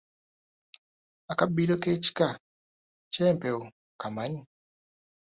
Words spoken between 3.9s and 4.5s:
okamanyi?